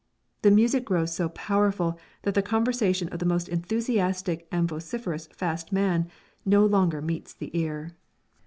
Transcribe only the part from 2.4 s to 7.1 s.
conversation of the most enthusiastic and vociferous fast man no longer